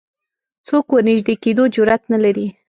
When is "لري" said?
2.23-2.45